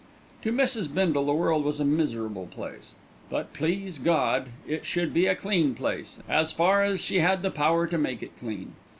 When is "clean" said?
5.35-5.75, 8.39-8.73